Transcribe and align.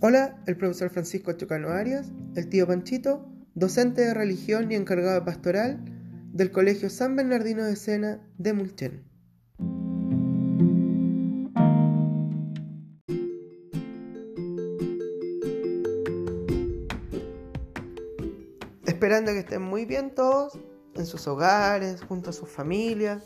Hola, 0.00 0.36
el 0.46 0.56
profesor 0.56 0.90
Francisco 0.90 1.32
Chocano 1.32 1.70
Arias, 1.70 2.12
el 2.36 2.48
tío 2.48 2.68
Panchito, 2.68 3.26
docente 3.56 4.02
de 4.02 4.14
religión 4.14 4.70
y 4.70 4.76
encargado 4.76 5.18
de 5.18 5.26
pastoral 5.26 5.84
del 6.32 6.52
Colegio 6.52 6.88
San 6.88 7.16
Bernardino 7.16 7.64
de 7.64 7.74
Sena 7.74 8.20
de 8.38 8.52
Mulchen. 8.52 9.02
Esperando 18.86 19.32
que 19.32 19.40
estén 19.40 19.62
muy 19.62 19.84
bien 19.84 20.14
todos 20.14 20.60
en 20.94 21.06
sus 21.06 21.26
hogares, 21.26 22.02
junto 22.02 22.30
a 22.30 22.32
sus 22.32 22.48
familias 22.48 23.24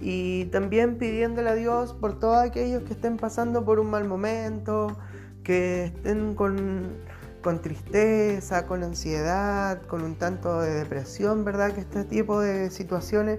y 0.00 0.44
también 0.46 0.98
pidiéndole 0.98 1.48
a 1.48 1.54
Dios 1.54 1.94
por 1.94 2.18
todos 2.18 2.36
aquellos 2.36 2.82
que 2.82 2.92
estén 2.92 3.16
pasando 3.16 3.64
por 3.64 3.80
un 3.80 3.88
mal 3.88 4.06
momento, 4.06 4.98
que 5.44 5.84
estén 5.84 6.34
con, 6.34 6.96
con 7.42 7.60
tristeza, 7.60 8.66
con 8.66 8.82
ansiedad, 8.82 9.82
con 9.82 10.02
un 10.02 10.16
tanto 10.16 10.60
de 10.60 10.72
depresión, 10.74 11.44
¿verdad? 11.44 11.72
Que 11.72 11.82
este 11.82 12.04
tipo 12.04 12.40
de 12.40 12.70
situaciones 12.70 13.38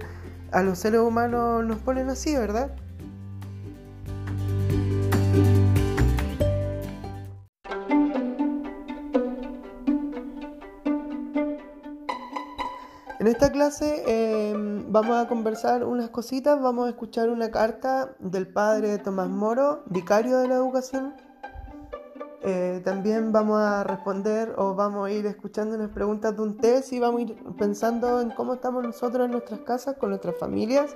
a 0.52 0.62
los 0.62 0.78
seres 0.78 1.00
humanos 1.00 1.64
nos 1.64 1.78
ponen 1.78 2.08
así, 2.08 2.34
¿verdad? 2.34 2.70
En 13.18 13.32
esta 13.32 13.50
clase 13.50 14.04
em, 14.06 14.84
vamos 14.92 15.16
a 15.16 15.26
conversar 15.26 15.82
unas 15.82 16.10
cositas, 16.10 16.62
vamos 16.62 16.86
a 16.86 16.90
escuchar 16.90 17.28
una 17.28 17.50
carta 17.50 18.14
del 18.20 18.46
padre 18.46 18.98
Tomás 18.98 19.28
Moro, 19.28 19.82
vicario 19.86 20.38
de 20.38 20.46
la 20.46 20.54
educación. 20.54 21.25
Eh, 22.42 22.80
también 22.84 23.32
vamos 23.32 23.58
a 23.58 23.82
responder 23.82 24.54
o 24.56 24.74
vamos 24.74 25.08
a 25.08 25.10
ir 25.10 25.26
escuchando 25.26 25.74
unas 25.74 25.90
preguntas 25.90 26.36
de 26.36 26.42
un 26.42 26.56
test 26.58 26.92
y 26.92 27.00
vamos 27.00 27.20
a 27.20 27.22
ir 27.24 27.36
pensando 27.58 28.20
en 28.20 28.30
cómo 28.30 28.54
estamos 28.54 28.84
nosotros 28.84 29.24
en 29.24 29.32
nuestras 29.32 29.60
casas, 29.60 29.96
con 29.96 30.10
nuestras 30.10 30.36
familias. 30.38 30.94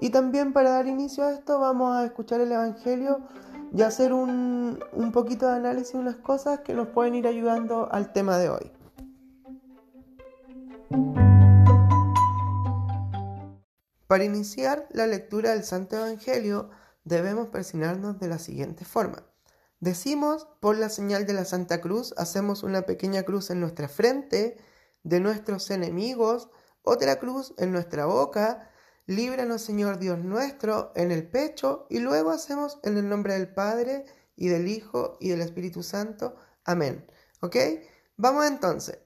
Y 0.00 0.10
también 0.10 0.52
para 0.52 0.70
dar 0.70 0.86
inicio 0.86 1.24
a 1.24 1.32
esto 1.32 1.58
vamos 1.58 1.96
a 1.96 2.04
escuchar 2.04 2.40
el 2.40 2.52
Evangelio 2.52 3.20
y 3.72 3.82
hacer 3.82 4.12
un, 4.12 4.78
un 4.92 5.12
poquito 5.12 5.48
de 5.48 5.56
análisis 5.56 5.94
de 5.94 5.98
unas 5.98 6.16
cosas 6.16 6.60
que 6.60 6.74
nos 6.74 6.88
pueden 6.88 7.14
ir 7.14 7.26
ayudando 7.26 7.88
al 7.90 8.12
tema 8.12 8.38
de 8.38 8.50
hoy. 8.50 8.72
Para 14.06 14.24
iniciar 14.24 14.86
la 14.90 15.06
lectura 15.06 15.50
del 15.50 15.64
Santo 15.64 15.96
Evangelio 15.96 16.70
debemos 17.04 17.48
persignarnos 17.48 18.20
de 18.20 18.28
la 18.28 18.38
siguiente 18.38 18.84
forma. 18.84 19.25
Decimos, 19.80 20.48
por 20.60 20.78
la 20.78 20.88
señal 20.88 21.26
de 21.26 21.34
la 21.34 21.44
Santa 21.44 21.80
Cruz, 21.80 22.14
hacemos 22.16 22.62
una 22.62 22.82
pequeña 22.82 23.24
cruz 23.24 23.50
en 23.50 23.60
nuestra 23.60 23.88
frente 23.88 24.56
de 25.02 25.20
nuestros 25.20 25.70
enemigos, 25.70 26.48
otra 26.82 27.18
cruz 27.18 27.54
en 27.58 27.72
nuestra 27.72 28.06
boca, 28.06 28.70
líbranos 29.06 29.62
Señor 29.62 29.98
Dios 29.98 30.18
nuestro 30.18 30.92
en 30.96 31.10
el 31.10 31.28
pecho 31.28 31.86
y 31.90 31.98
luego 31.98 32.30
hacemos 32.30 32.78
en 32.82 32.96
el 32.96 33.08
nombre 33.08 33.34
del 33.34 33.52
Padre 33.52 34.04
y 34.34 34.48
del 34.48 34.66
Hijo 34.66 35.16
y 35.20 35.28
del 35.28 35.42
Espíritu 35.42 35.82
Santo. 35.82 36.36
Amén. 36.64 37.06
¿Ok? 37.40 37.56
Vamos 38.16 38.46
entonces. 38.46 38.98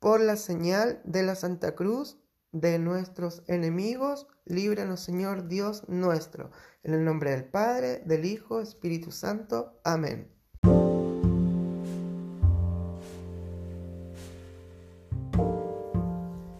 Por 0.00 0.20
la 0.20 0.36
señal 0.36 1.00
de 1.04 1.22
la 1.22 1.36
Santa 1.36 1.74
Cruz, 1.76 2.18
de 2.52 2.78
nuestros 2.78 3.42
enemigos, 3.46 4.26
líbranos 4.44 5.00
Señor 5.00 5.48
Dios 5.48 5.88
nuestro. 5.88 6.50
En 6.82 6.94
el 6.94 7.04
nombre 7.04 7.30
del 7.30 7.44
Padre, 7.44 8.02
del 8.04 8.26
Hijo, 8.26 8.60
Espíritu 8.60 9.10
Santo. 9.10 9.80
Amén. 9.84 10.28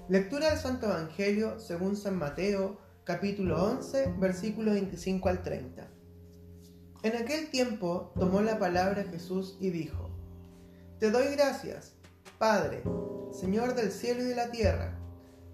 Lectura 0.09 0.50
del 0.50 0.59
Santo 0.59 0.87
Evangelio 0.87 1.59
según 1.59 1.97
San 1.97 2.19
Mateo, 2.19 2.78
capítulo 3.05 3.62
11, 3.62 4.15
versículo 4.19 4.72
25 4.72 5.28
al 5.28 5.43
30. 5.43 5.88
En 7.03 7.17
aquel 7.17 7.50
tiempo 7.50 8.12
tomó 8.19 8.41
la 8.43 8.59
palabra 8.59 9.05
Jesús 9.05 9.56
y 9.61 9.71
dijo, 9.71 10.11
Te 10.99 11.11
doy 11.11 11.34
gracias, 11.34 11.94
Padre, 12.38 12.83
Señor 13.33 13.75
del 13.75 13.91
cielo 13.91 14.22
y 14.22 14.27
de 14.27 14.37
la 14.37 14.50
tierra 14.50 15.02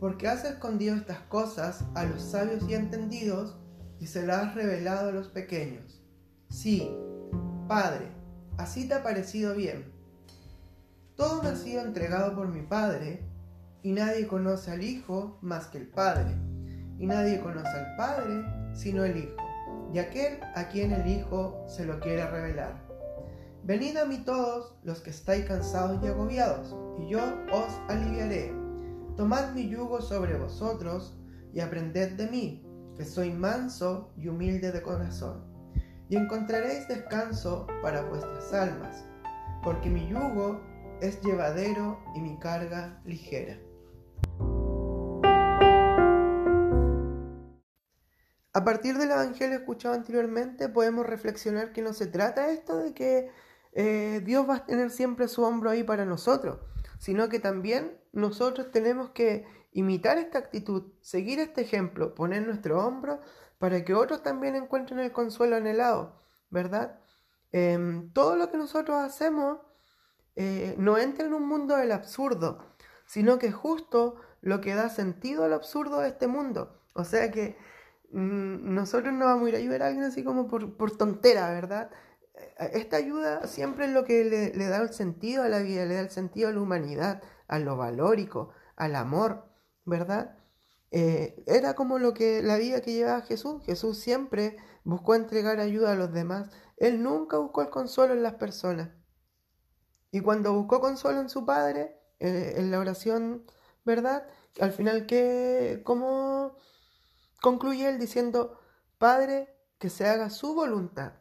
porque 0.01 0.29
has 0.29 0.45
escondido 0.45 0.97
estas 0.97 1.21
cosas 1.21 1.85
a 1.95 2.05
los 2.05 2.23
sabios 2.23 2.69
y 2.69 2.75
entendidos 2.75 3.57
y 4.01 4.07
se 4.07 4.27
las 4.27 4.49
has 4.49 4.55
revelado 4.55 5.09
a 5.09 5.13
los 5.13 5.29
pequeños. 5.29 6.03
Sí, 6.49 6.91
Padre, 7.67 8.09
así 8.57 8.89
te 8.89 8.95
ha 8.95 9.03
parecido 9.03 9.55
bien. 9.55 9.93
Todo 11.17 11.43
me 11.43 11.49
ha 11.49 11.57
sido 11.57 11.83
entregado 11.83 12.35
por 12.35 12.49
mi 12.49 12.63
Padre, 12.63 13.25
y 13.83 13.93
nadie 13.93 14.27
conoce 14.27 14.71
al 14.71 14.83
Hijo 14.83 15.39
más 15.41 15.67
que 15.67 15.79
el 15.79 15.89
Padre, 15.89 16.35
y 16.99 17.07
nadie 17.07 17.41
conoce 17.41 17.69
al 17.69 17.97
Padre 17.97 18.45
sino 18.75 19.05
el 19.05 19.17
Hijo, 19.17 19.37
y 19.93 19.99
aquel 19.99 20.39
a 20.55 20.69
quien 20.69 20.93
el 20.93 21.07
Hijo 21.09 21.65
se 21.67 21.85
lo 21.85 21.99
quiere 21.99 22.25
revelar. 22.31 22.87
Venid 23.65 23.97
a 23.97 24.05
mí 24.05 24.19
todos 24.19 24.77
los 24.85 25.01
que 25.01 25.11
estáis 25.11 25.45
cansados 25.47 26.03
y 26.03 26.07
agobiados, 26.07 26.75
y 27.01 27.11
yo 27.11 27.21
os 27.53 27.73
aliviaré. 27.89 28.68
Tomad 29.19 29.53
mi 29.53 29.69
yugo 29.69 30.01
sobre 30.01 30.39
vosotros 30.39 31.19
y 31.53 31.59
aprended 31.59 32.13
de 32.13 32.29
mí, 32.29 32.65
que 32.97 33.05
soy 33.05 33.33
manso 33.33 34.13
y 34.17 34.29
humilde 34.29 34.71
de 34.71 34.81
corazón, 34.81 35.43
y 36.09 36.15
encontraréis 36.15 36.87
descanso 36.87 37.67
para 37.83 38.03
vuestras 38.03 38.55
almas, 38.55 39.05
porque 39.65 39.91
mi 39.91 40.07
yugo 40.09 40.61
es 41.01 41.21
llevadero 41.21 41.99
y 42.15 42.21
mi 42.21 42.39
carga 42.39 43.03
ligera. 43.05 43.59
A 48.53 48.65
partir 48.65 48.99
del 48.99 49.11
Evangelio 49.11 49.57
escuchado 49.57 49.97
anteriormente 49.97 50.69
podemos 50.69 51.05
reflexionar 51.05 51.73
que 51.73 51.83
no 51.83 51.93
se 51.93 52.07
trata 52.07 52.53
esto 52.53 52.79
de 52.79 52.95
que 52.95 53.33
eh, 53.73 54.23
Dios 54.25 54.49
va 54.49 54.59
a 54.59 54.65
tener 54.65 54.91
siempre 54.91 55.27
su 55.27 55.43
hombro 55.43 55.71
ahí 55.71 55.83
para 55.83 56.05
nosotros, 56.05 56.61
sino 56.99 57.29
que 57.29 57.39
también 57.39 57.99
nosotros 58.13 58.71
tenemos 58.71 59.11
que 59.11 59.47
imitar 59.73 60.19
esta 60.19 60.39
actitud, 60.39 60.93
seguir 61.01 61.39
este 61.39 61.63
ejemplo, 61.63 62.15
poner 62.15 62.47
nuestro 62.47 62.85
hombro 62.85 63.21
para 63.59 63.85
que 63.85 63.95
otros 63.95 64.23
también 64.23 64.57
encuentren 64.57 65.01
el 65.01 65.13
consuelo 65.13 65.57
anhelado, 65.57 66.23
¿verdad? 66.51 67.01
Em, 67.53 68.13
todo 68.13 68.37
lo 68.37 68.51
que 68.51 68.59
nosotros 68.59 68.99
hacemos 68.99 69.59
eh, 70.37 70.75
no 70.79 70.99
entra 70.99 71.27
en 71.27 71.35
un 71.35 71.47
mundo 71.49 71.77
del 71.77 71.93
absurdo, 71.93 72.65
sino 73.07 73.39
que 73.39 73.51
justo 73.51 74.17
lo 74.41 74.61
que 74.61 74.75
da 74.75 74.89
sentido 74.89 75.45
al 75.45 75.53
absurdo 75.53 76.01
de 76.01 76.09
este 76.09 76.27
mundo. 76.27 76.81
O 76.95 77.05
sea 77.05 77.31
que 77.31 77.57
mm, 78.13 78.75
nosotros 78.75 79.13
no 79.13 79.25
vamos 79.27 79.47
a 79.47 79.49
ir 79.51 79.55
a 79.57 79.59
ayudar 79.59 79.83
a 79.83 79.87
alguien 79.89 80.05
así 80.05 80.23
como 80.23 80.47
por, 80.49 80.77
por 80.77 80.97
tontera, 80.97 81.51
¿verdad? 81.51 81.91
Esta 82.59 82.97
ayuda 82.97 83.47
siempre 83.47 83.87
es 83.87 83.93
lo 83.93 84.05
que 84.05 84.25
le, 84.25 84.67
da 84.67 84.79
el 84.79 84.93
sentido 84.93 85.43
a 85.43 85.49
la 85.49 85.61
vida, 85.61 85.85
le 85.87 85.95
da 85.95 86.01
el 86.01 86.11
sentido 86.11 86.49
a 86.49 86.53
la 86.53 86.61
humanidad, 86.61 87.23
a 87.47 87.59
lo 87.59 87.77
valórico, 87.77 88.51
al 88.77 88.97
amor, 88.97 89.45
¿verdad? 89.85 90.37
Eh, 90.91 91.43
era 91.47 91.75
como 91.75 91.99
lo 91.99 92.15
que 92.15 92.43
la 92.43 92.57
vida 92.57 92.81
que 92.81 92.93
llevaba 92.93 93.23
Jesús. 93.23 93.63
Jesús 93.65 93.99
siempre 93.99 94.57
buscó 94.85 95.15
entregar 95.15 95.61
ayuda 95.61 95.93
a 95.93 95.97
los 95.97 96.13
demás. 96.13 96.51
Él 96.77 97.03
nunca 97.03 97.39
buscó 97.39 97.63
el 97.63 97.71
consuelo 97.71 98.15
en 98.15 98.23
las 98.23 98.35
personas. 98.35 98.91
Y 100.11 100.21
cuando 100.21 100.53
buscó 100.55 100.81
consuelo 100.81 101.21
en 101.21 101.29
su 101.29 101.45
Padre, 101.45 102.01
eh, 102.21 102.55
en 102.57 102.71
la 102.71 102.79
oración, 102.79 103.45
¿verdad? 103.85 104.27
Al 104.61 104.73
final, 104.73 105.07
¿qué, 105.07 105.83
¿cómo 105.85 106.57
concluye 107.41 107.89
él 107.89 107.99
diciendo, 107.99 108.59
Padre, 108.99 109.55
que 109.79 109.91
se 109.91 110.07
haga 110.07 110.31
su 110.31 110.55
voluntad? 110.55 111.13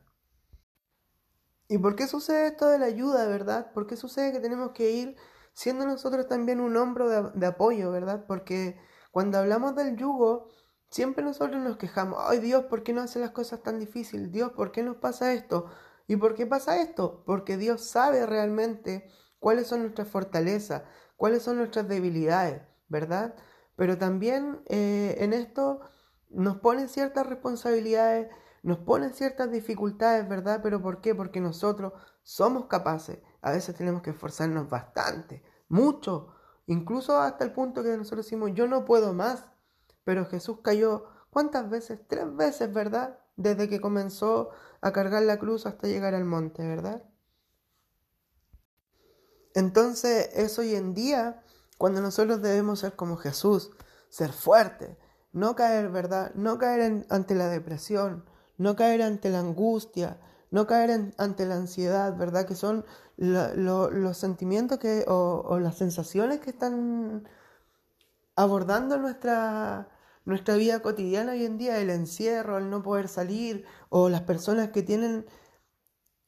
¿Y 1.70 1.78
por 1.78 1.96
qué 1.96 2.08
sucede 2.08 2.48
esto 2.48 2.70
de 2.70 2.80
la 2.80 2.86
ayuda, 2.86 3.28
verdad? 3.28 3.72
¿Por 3.74 3.88
qué 3.88 3.98
sucede 3.98 4.32
que 4.32 4.40
tenemos 4.40 4.72
que 4.72 4.92
ir 4.92 5.18
siendo 5.54 5.86
nosotros 5.86 6.28
también 6.28 6.60
un 6.62 6.78
hombro 6.78 7.32
de, 7.32 7.46
apoyo, 7.46 7.92
verdad? 7.92 8.26
Porque 8.28 8.80
cuando 9.12 9.38
hablamos 9.38 9.76
del 9.76 9.98
yugo, 9.98 10.50
siempre 10.90 11.24
nosotros 11.24 11.62
nos 11.62 11.78
quejamos, 11.78 12.20
ay 12.26 12.40
Dios, 12.40 12.66
¿por 12.66 12.84
qué 12.84 12.94
no 12.94 13.02
hace 13.02 13.20
las 13.20 13.32
cosas 13.32 13.64
tan 13.64 13.80
difíciles? 13.80 14.32
Dios, 14.32 14.54
¿por 14.54 14.72
qué 14.72 14.84
nos 14.84 14.98
pasa 14.98 15.34
esto? 15.34 15.70
¿Y 16.08 16.16
por 16.16 16.36
qué 16.36 16.46
pasa 16.46 16.82
esto? 16.82 17.24
Porque 17.26 17.58
Dios 17.58 17.82
sabe 17.82 18.26
realmente 18.26 19.10
cuáles 19.40 19.68
son 19.68 19.82
nuestras 19.82 20.08
fortalezas, 20.08 20.84
cuáles 21.18 21.44
son 21.44 21.58
nuestras 21.58 21.88
debilidades, 21.88 22.62
¿verdad? 22.88 23.36
Pero 23.76 23.98
también 23.98 24.62
eh, 24.68 25.18
en 25.20 25.34
esto 25.34 25.82
nos 26.30 26.58
ponen 26.60 26.88
ciertas 26.88 27.28
responsabilidades 27.28 28.30
nos 28.68 28.80
ponen 28.80 29.14
ciertas 29.14 29.50
dificultades, 29.50 30.28
¿verdad? 30.28 30.60
Pero 30.62 30.82
¿por 30.82 31.00
qué? 31.00 31.16
Porque 31.16 31.40
nosotros 31.40 31.94
somos 32.22 32.66
capaces. 32.66 33.20
A 33.42 33.52
veces 33.52 33.74
tenemos 33.78 34.02
que 34.02 34.10
esforzarnos 34.10 34.70
bastante, 34.70 35.42
mucho, 35.70 36.36
incluso 36.66 37.18
hasta 37.18 37.46
el 37.46 37.54
punto 37.54 37.82
que 37.82 37.96
nosotros 37.96 38.26
decimos, 38.26 38.52
yo 38.56 38.68
no 38.68 38.84
puedo 38.84 39.14
más. 39.14 39.46
Pero 40.04 40.26
Jesús 40.26 40.58
cayó, 40.62 41.06
¿cuántas 41.30 41.70
veces? 41.70 42.02
Tres 42.10 42.36
veces, 42.36 42.74
¿verdad? 42.74 43.18
Desde 43.38 43.70
que 43.70 43.80
comenzó 43.80 44.50
a 44.82 44.92
cargar 44.92 45.24
la 45.24 45.40
cruz 45.40 45.66
hasta 45.66 45.88
llegar 45.88 46.14
al 46.14 46.26
monte, 46.26 46.68
¿verdad? 46.68 47.04
Entonces 49.56 50.30
es 50.34 50.60
hoy 50.60 50.76
en 50.76 50.94
día 50.94 51.42
cuando 51.78 52.02
nosotros 52.02 52.42
debemos 52.42 52.80
ser 52.80 52.98
como 52.98 53.16
Jesús, 53.16 53.72
ser 54.10 54.34
fuertes, 54.34 54.98
no 55.32 55.56
caer, 55.56 55.88
¿verdad? 55.88 56.34
No 56.36 56.58
caer 56.58 57.06
ante 57.10 57.34
la 57.34 57.48
depresión, 57.48 58.26
no 58.58 58.76
caer 58.76 59.02
ante 59.02 59.30
la 59.30 59.40
angustia, 59.40 60.20
no 60.52 60.68
caer 60.68 61.14
ante 61.18 61.46
la 61.46 61.56
ansiedad, 61.56 62.16
¿verdad? 62.18 62.46
Que 62.46 62.56
son 62.56 62.86
los 63.18 64.18
sentimientos 64.18 64.80
que, 64.80 65.06
o, 65.08 65.60
las 65.60 65.78
sensaciones 65.78 66.40
que 66.40 66.52
están 66.52 67.28
abordando 68.36 68.98
nuestra, 68.98 69.90
nuestra 70.26 70.56
vida 70.56 70.82
cotidiana 70.82 71.34
hoy 71.34 71.46
en 71.46 71.58
día, 71.58 71.80
el 71.80 71.90
encierro, 71.90 72.58
el 72.58 72.70
no 72.70 72.84
poder 72.84 73.08
salir, 73.08 73.66
o 73.90 74.10
las 74.10 74.22
personas 74.22 74.70
que 74.70 74.84
tienen 74.84 75.26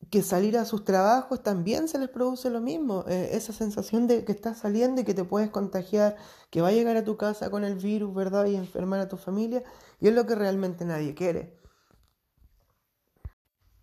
que 0.09 0.23
salir 0.23 0.57
a 0.57 0.65
sus 0.65 0.85
trabajos 0.85 1.43
también 1.43 1.87
se 1.87 1.99
les 1.99 2.09
produce 2.09 2.49
lo 2.49 2.61
mismo, 2.61 3.05
eh, 3.07 3.29
esa 3.33 3.53
sensación 3.53 4.07
de 4.07 4.25
que 4.25 4.31
estás 4.31 4.57
saliendo 4.59 5.01
y 5.01 5.03
que 5.03 5.13
te 5.13 5.23
puedes 5.23 5.49
contagiar, 5.51 6.15
que 6.49 6.61
va 6.61 6.69
a 6.69 6.71
llegar 6.71 6.97
a 6.97 7.03
tu 7.03 7.17
casa 7.17 7.51
con 7.51 7.63
el 7.63 7.75
virus, 7.75 8.13
¿verdad? 8.15 8.45
Y 8.45 8.55
enfermar 8.55 8.99
a 9.01 9.07
tu 9.07 9.17
familia, 9.17 9.63
y 9.99 10.07
es 10.07 10.13
lo 10.15 10.25
que 10.25 10.35
realmente 10.35 10.85
nadie 10.85 11.13
quiere. 11.13 11.58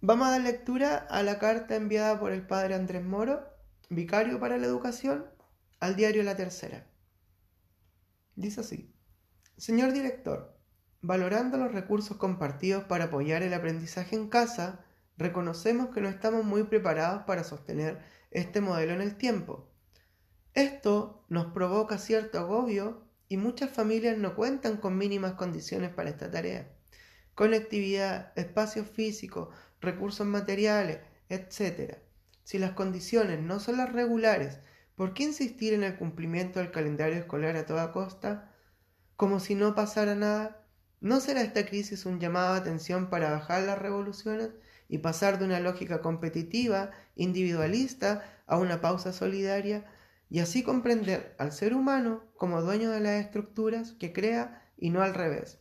Vamos 0.02 0.28
a 0.28 0.32
dar 0.32 0.42
lectura 0.42 0.98
a 1.08 1.22
la 1.22 1.38
carta 1.38 1.74
enviada 1.74 2.20
por 2.20 2.30
el 2.30 2.46
padre 2.46 2.74
Andrés 2.74 3.02
Moro, 3.02 3.46
vicario 3.88 4.38
para 4.38 4.58
la 4.58 4.66
educación, 4.66 5.24
al 5.80 5.96
diario 5.96 6.22
La 6.22 6.36
Tercera. 6.36 6.86
Dice 8.34 8.60
así, 8.60 8.94
Señor 9.56 9.92
director, 9.92 10.54
valorando 11.00 11.56
los 11.56 11.72
recursos 11.72 12.18
compartidos 12.18 12.84
para 12.84 13.04
apoyar 13.04 13.42
el 13.42 13.54
aprendizaje 13.54 14.16
en 14.16 14.28
casa, 14.28 14.84
reconocemos 15.16 15.94
que 15.94 16.02
no 16.02 16.10
estamos 16.10 16.44
muy 16.44 16.64
preparados 16.64 17.22
para 17.22 17.42
sostener 17.42 18.02
este 18.30 18.60
modelo 18.60 18.92
en 18.92 19.00
el 19.00 19.16
tiempo. 19.16 19.72
Esto 20.52 21.24
nos 21.30 21.52
provoca 21.52 21.96
cierto 21.96 22.38
agobio 22.38 23.08
y 23.28 23.38
muchas 23.38 23.70
familias 23.70 24.18
no 24.18 24.36
cuentan 24.36 24.76
con 24.76 24.98
mínimas 24.98 25.32
condiciones 25.32 25.90
para 25.90 26.10
esta 26.10 26.30
tarea. 26.30 26.70
Conectividad, 27.34 28.32
espacio 28.34 28.84
físico, 28.84 29.50
recursos 29.80 30.26
materiales, 30.26 31.00
etc. 31.28 31.98
Si 32.44 32.58
las 32.58 32.72
condiciones 32.72 33.40
no 33.40 33.60
son 33.60 33.78
las 33.78 33.92
regulares, 33.92 34.60
¿por 34.94 35.14
qué 35.14 35.24
insistir 35.24 35.74
en 35.74 35.82
el 35.82 35.96
cumplimiento 35.96 36.58
del 36.58 36.70
calendario 36.70 37.18
escolar 37.18 37.56
a 37.56 37.66
toda 37.66 37.92
costa? 37.92 38.52
Como 39.16 39.40
si 39.40 39.54
no 39.54 39.74
pasara 39.74 40.14
nada. 40.14 40.62
¿No 41.00 41.20
será 41.20 41.42
esta 41.42 41.66
crisis 41.66 42.06
un 42.06 42.20
llamado 42.20 42.54
de 42.54 42.60
atención 42.60 43.10
para 43.10 43.30
bajar 43.30 43.62
las 43.64 43.78
revoluciones 43.78 44.50
y 44.88 44.98
pasar 44.98 45.38
de 45.38 45.44
una 45.44 45.60
lógica 45.60 46.00
competitiva, 46.00 46.90
individualista, 47.16 48.24
a 48.46 48.56
una 48.58 48.80
pausa 48.80 49.12
solidaria, 49.12 49.84
y 50.28 50.40
así 50.40 50.62
comprender 50.62 51.34
al 51.38 51.52
ser 51.52 51.74
humano 51.74 52.24
como 52.36 52.62
dueño 52.62 52.90
de 52.90 53.00
las 53.00 53.24
estructuras 53.24 53.92
que 53.92 54.12
crea 54.12 54.62
y 54.76 54.90
no 54.90 55.02
al 55.02 55.14
revés? 55.14 55.60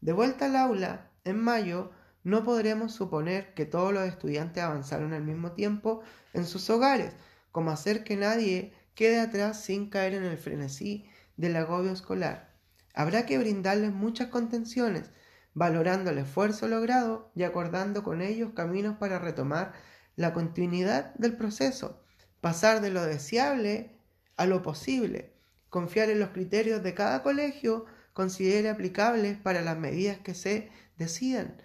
De 0.00 0.12
vuelta 0.12 0.46
al 0.46 0.56
aula, 0.56 1.10
en 1.24 1.38
mayo, 1.38 1.92
no 2.24 2.42
podremos 2.42 2.92
suponer 2.92 3.54
que 3.54 3.66
todos 3.66 3.92
los 3.92 4.04
estudiantes 4.04 4.62
avanzaron 4.62 5.12
al 5.12 5.22
mismo 5.22 5.52
tiempo 5.52 6.02
en 6.32 6.46
sus 6.46 6.68
hogares, 6.70 7.12
como 7.52 7.70
hacer 7.70 8.02
que 8.02 8.16
nadie 8.16 8.72
quede 8.94 9.20
atrás 9.20 9.62
sin 9.62 9.90
caer 9.90 10.14
en 10.14 10.24
el 10.24 10.38
frenesí 10.38 11.06
del 11.36 11.56
agobio 11.56 11.92
escolar. 11.92 12.54
Habrá 12.94 13.26
que 13.26 13.38
brindarles 13.38 13.92
muchas 13.92 14.28
contenciones, 14.28 15.10
valorando 15.52 16.10
el 16.10 16.18
esfuerzo 16.18 16.66
logrado 16.66 17.30
y 17.34 17.42
acordando 17.42 18.02
con 18.02 18.22
ellos 18.22 18.52
caminos 18.54 18.96
para 18.96 19.18
retomar 19.18 19.72
la 20.16 20.32
continuidad 20.32 21.14
del 21.14 21.36
proceso, 21.36 22.00
pasar 22.40 22.80
de 22.80 22.90
lo 22.90 23.04
deseable 23.04 23.98
a 24.36 24.46
lo 24.46 24.62
posible, 24.62 25.32
confiar 25.68 26.08
en 26.08 26.20
los 26.20 26.30
criterios 26.30 26.82
de 26.82 26.94
cada 26.94 27.22
colegio 27.22 27.84
considere 28.12 28.70
aplicables 28.70 29.36
para 29.36 29.60
las 29.60 29.76
medidas 29.76 30.18
que 30.18 30.34
se 30.34 30.70
decidan, 30.96 31.60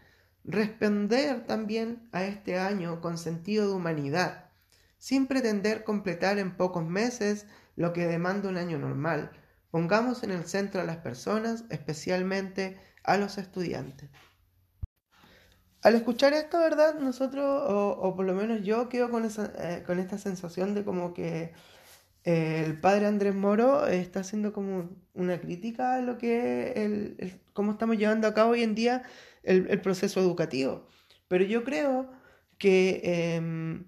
responder 0.49 1.45
también 1.45 2.09
a 2.11 2.23
este 2.23 2.57
año 2.57 3.01
con 3.01 3.17
sentido 3.17 3.67
de 3.67 3.73
humanidad, 3.73 4.45
sin 4.97 5.27
pretender 5.27 5.83
completar 5.83 6.39
en 6.39 6.57
pocos 6.57 6.83
meses 6.83 7.45
lo 7.75 7.93
que 7.93 8.07
demanda 8.07 8.49
un 8.49 8.57
año 8.57 8.79
normal. 8.79 9.31
Pongamos 9.69 10.23
en 10.23 10.31
el 10.31 10.45
centro 10.45 10.81
a 10.81 10.85
las 10.85 10.97
personas, 10.97 11.65
especialmente 11.69 12.79
a 13.03 13.17
los 13.17 13.37
estudiantes. 13.37 14.09
Al 15.81 15.95
escuchar 15.95 16.33
esto, 16.33 16.59
¿verdad? 16.59 16.95
Nosotros, 16.99 17.45
o, 17.67 18.13
por 18.15 18.25
lo 18.25 18.33
menos 18.33 18.63
yo, 18.63 18.89
quedo 18.89 19.09
con, 19.09 19.25
eh, 19.25 19.83
con 19.85 19.99
esta 19.99 20.17
sensación 20.17 20.73
de 20.73 20.83
como 20.83 21.13
que 21.13 21.53
eh, 22.25 22.63
el 22.65 22.79
padre 22.79 23.05
Andrés 23.05 23.33
Moro 23.33 23.87
está 23.87 24.21
haciendo 24.21 24.51
como 24.51 24.89
una 25.13 25.39
crítica 25.39 25.95
a 25.95 26.01
lo 26.01 26.17
que 26.17 26.73
el, 26.75 27.39
cómo 27.53 27.73
estamos 27.73 27.97
llevando 27.97 28.27
a 28.27 28.33
cabo 28.33 28.51
hoy 28.51 28.63
en 28.63 28.75
día 28.75 29.03
el, 29.49 29.81
proceso 29.81 30.19
educativo. 30.19 30.85
Pero 31.27 31.43
yo 31.43 31.63
creo 31.63 32.09
que 32.57 33.01
em, 33.03 33.85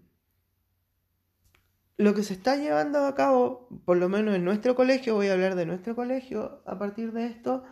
lo 1.97 2.13
que 2.13 2.23
se 2.23 2.33
está 2.33 2.55
llevando 2.55 3.05
a 3.05 3.15
cabo, 3.15 3.67
por 3.85 3.97
lo 3.97 4.09
menos 4.09 4.35
en 4.35 4.43
nuestro 4.43 4.75
colegio, 4.75 5.15
voy 5.15 5.27
a 5.27 5.33
hablar 5.33 5.55
de 5.55 5.65
nuestro 5.65 5.95
colegio 5.95 6.61
a 6.65 6.77
partir 6.79 7.11
de 7.13 7.27
esto, 7.27 7.63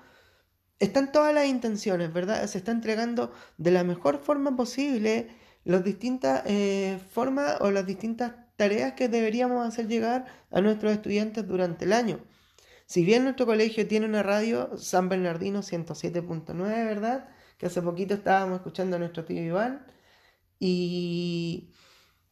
están 0.80 1.12
todas 1.12 1.34
las 1.34 1.48
intenciones, 1.48 2.14
¿verdad? 2.14 2.46
Se 2.48 2.58
está 2.58 2.72
entregando 2.72 3.34
de 3.58 3.72
la 3.72 3.84
mejor 3.84 4.20
forma 4.20 4.56
posible 4.56 5.30
las 5.66 5.84
distintas 5.84 6.44
eh, 6.46 7.00
formas 7.12 7.58
o 7.60 7.72
las 7.72 7.86
distintas 7.86 8.34
tareas 8.56 8.94
que 8.94 9.10
deberíamos 9.10 9.68
hacer 9.68 9.88
llegar 9.88 10.26
a 10.52 10.62
nuestros 10.62 10.94
estudiantes 10.94 11.48
durante 11.48 11.86
el 11.86 11.94
año. 11.94 12.20
Si 12.86 13.04
bien 13.04 13.24
nuestro 13.24 13.46
colegio 13.46 13.88
tiene 13.88 14.06
una 14.06 14.24
radio, 14.24 14.78
San 14.78 15.10
Bernardino 15.10 15.60
107.9, 15.60 16.56
¿verdad? 16.86 17.30
Que 17.60 17.68
hace 17.68 17.84
poquito 17.84 18.16
estábamos 18.16 18.58
escuchando 18.58 18.96
a 18.96 19.00
nuestro 19.00 19.26
tío 19.26 19.44
Iván. 19.44 19.86
Y 20.60 21.72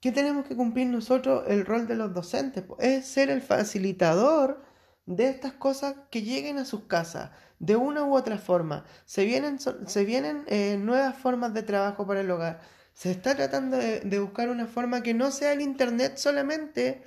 ¿qué 0.01 0.11
tenemos 0.11 0.47
que 0.47 0.55
cumplir 0.55 0.87
nosotros? 0.87 1.43
El 1.47 1.65
rol 1.67 1.85
de 1.87 1.95
los 1.95 2.13
docentes 2.15 2.63
es 2.79 3.05
ser 3.05 3.29
el 3.29 3.41
facilitador 3.41 4.63
de 5.05 5.29
estas 5.29 5.53
cosas 5.53 5.95
que 6.09 6.23
lleguen 6.23 6.57
a 6.57 6.65
sus 6.65 6.85
casas 6.85 7.29
de 7.59 7.75
una 7.75 8.03
u 8.03 8.15
otra 8.15 8.39
forma. 8.39 8.85
Se 9.05 9.25
vienen, 9.25 9.59
se 9.59 10.05
vienen 10.05 10.43
eh, 10.47 10.77
nuevas 10.79 11.15
formas 11.15 11.53
de 11.53 11.61
trabajo 11.61 12.07
para 12.07 12.21
el 12.21 12.31
hogar. 12.31 12.61
Se 12.93 13.11
está 13.11 13.35
tratando 13.35 13.77
de, 13.77 14.19
buscar 14.19 14.49
una 14.49 14.65
forma 14.65 15.03
que 15.03 15.13
no 15.13 15.29
sea 15.31 15.53
el 15.53 15.61
Internet 15.61 16.17
solamente 16.17 17.03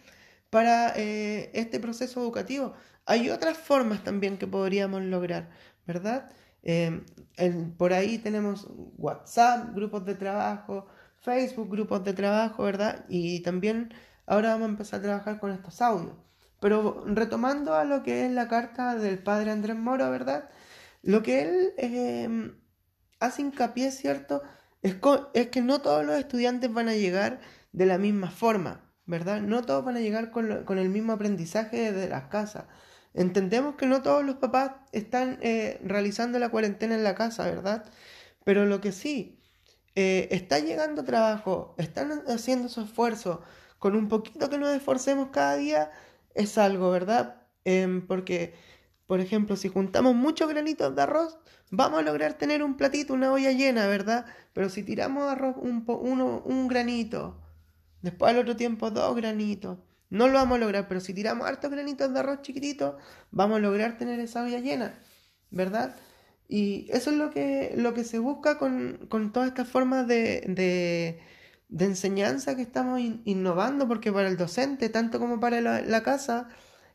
para 0.50 0.92
eh, 0.96 1.50
este 1.54 1.80
proceso 1.80 2.20
educativo, 2.20 2.74
hay 3.06 3.30
otras 3.30 3.56
formas 3.56 4.04
también 4.04 4.38
que 4.38 4.46
podríamos 4.46 5.02
lograr, 5.02 5.50
¿verdad? 5.86 6.30
Em, 6.62 7.04
por 7.76 7.92
ahí 7.92 8.18
tenemos 8.18 8.68
WhatsApp, 8.98 9.74
grupos 9.74 10.04
de 10.04 10.14
trabajo, 10.14 10.86
Facebook, 11.20 11.70
grupos 11.70 12.04
de 12.04 12.12
trabajo, 12.12 12.64
¿verdad? 12.64 13.04
Y 13.08 13.40
también 13.40 13.92
ahora 14.26 14.50
vamos 14.50 14.68
a 14.68 14.70
empezar 14.70 15.00
a 15.00 15.02
trabajar 15.02 15.40
con 15.40 15.50
estos 15.52 15.80
audios. 15.82 16.14
Pero 16.60 17.04
retomando 17.06 17.74
a 17.74 17.84
lo 17.84 18.02
que 18.02 18.26
es 18.26 18.32
la 18.32 18.48
carta 18.48 18.94
del 18.96 19.18
padre 19.18 19.50
Andrés 19.50 19.76
Moro, 19.76 20.10
¿verdad? 20.10 20.50
Lo 21.02 21.22
que 21.22 21.42
él 21.42 21.72
em, 21.78 22.54
hace 23.20 23.42
hincapié, 23.42 23.90
¿cierto? 23.92 24.42
Es, 24.82 24.96
que 25.48 25.62
no 25.62 25.80
todos 25.80 26.04
los 26.04 26.16
estudiantes 26.16 26.72
van 26.72 26.88
a 26.88 26.94
llegar 26.94 27.40
de 27.72 27.86
la 27.86 27.98
misma 27.98 28.30
forma, 28.30 28.82
¿verdad? 29.06 29.40
No 29.40 29.62
todos 29.62 29.84
van 29.84 29.96
a 29.96 30.00
llegar 30.00 30.30
con, 30.30 30.64
con 30.64 30.78
el 30.78 30.90
mismo 30.90 31.12
aprendizaje 31.12 31.92
desde 31.92 32.08
las 32.08 32.24
casas. 32.24 32.64
Entendemos 33.14 33.74
que 33.76 33.86
no 33.86 34.02
todos 34.02 34.24
los 34.24 34.36
papás 34.36 34.72
están 34.92 35.38
eh, 35.42 35.80
realizando 35.84 36.38
la 36.38 36.50
cuarentena 36.50 36.94
en 36.94 37.04
la 37.04 37.14
casa, 37.14 37.44
¿verdad? 37.44 37.84
Pero 38.44 38.66
lo 38.66 38.80
que 38.80 38.92
sí, 38.92 39.40
eh, 39.96 40.28
está 40.30 40.60
llegando 40.60 41.04
trabajo, 41.04 41.74
están 41.78 42.22
haciendo 42.28 42.68
su 42.68 42.82
esfuerzo, 42.82 43.42
con 43.78 43.96
un 43.96 44.08
poquito 44.08 44.48
que 44.50 44.58
nos 44.58 44.70
esforcemos 44.70 45.28
cada 45.32 45.56
día, 45.56 45.90
es 46.34 46.58
algo, 46.58 46.90
¿verdad? 46.90 47.42
Em, 47.64 48.06
porque, 48.06 48.54
por 49.06 49.20
ejemplo, 49.20 49.56
si 49.56 49.68
juntamos 49.68 50.14
muchos 50.14 50.48
granitos 50.48 50.94
de 50.94 51.02
arroz, 51.02 51.38
vamos 51.70 52.00
a 52.00 52.02
lograr 52.02 52.34
tener 52.34 52.62
un 52.62 52.76
platito, 52.76 53.14
una 53.14 53.32
olla 53.32 53.52
llena, 53.52 53.86
¿verdad? 53.88 54.26
Pero 54.52 54.68
si 54.68 54.82
tiramos 54.84 55.30
arroz 55.30 55.56
un, 55.58 55.84
uno, 55.86 56.42
un 56.44 56.68
granito, 56.68 57.40
después 58.02 58.30
al 58.32 58.38
otro 58.38 58.56
tiempo 58.56 58.90
dos 58.90 59.16
granitos, 59.16 59.78
no 60.10 60.26
lo 60.28 60.34
vamos 60.34 60.56
a 60.56 60.60
lograr, 60.60 60.88
pero 60.88 61.00
si 61.00 61.14
tiramos 61.14 61.46
hartos 61.46 61.70
granitos 61.70 62.12
de 62.12 62.18
arroz 62.18 62.42
chiquititos, 62.42 62.96
vamos 63.30 63.58
a 63.58 63.60
lograr 63.60 63.96
tener 63.96 64.20
esa 64.20 64.42
olla 64.42 64.58
llena, 64.58 64.98
¿verdad? 65.50 65.96
Y 66.48 66.88
eso 66.90 67.10
es 67.10 67.16
lo 67.16 67.30
que, 67.30 67.74
lo 67.76 67.94
que 67.94 68.02
se 68.02 68.18
busca 68.18 68.58
con, 68.58 69.06
con 69.08 69.32
todas 69.32 69.48
estas 69.48 69.68
formas 69.68 70.08
de, 70.08 70.42
de, 71.68 71.84
enseñanza 71.84 72.56
que 72.56 72.62
estamos 72.62 73.00
innovando, 73.24 73.86
porque 73.86 74.12
para 74.12 74.28
el 74.28 74.36
docente, 74.36 74.88
tanto 74.88 75.20
como 75.20 75.38
para 75.38 75.60
la, 75.60 76.02
casa, 76.02 76.48